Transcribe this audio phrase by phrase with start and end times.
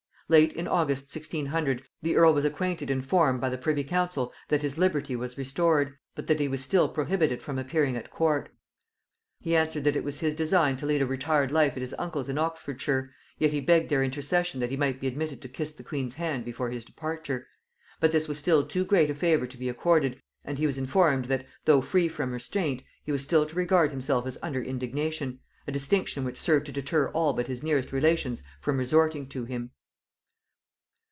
[0.33, 4.61] Late in August 1600, the earl was acquainted in form by the privy council that
[4.61, 8.47] his liberty was restored, but that he was still prohibited from appearing at court.
[9.41, 12.29] He answered, that it was his design to lead a retired life at his uncle's
[12.29, 15.83] in Oxfordshire, yet he begged their intercession that he might be admitted to kiss the
[15.83, 17.45] queen's hand before his departure.
[17.99, 21.25] But this was still too great a favor to be accorded, and he was informed,
[21.25, 25.73] that though free from restraint, he was still to regard himself as under indignation; a
[25.73, 29.71] distinction which served to deter all but his nearest relations from resorting to him.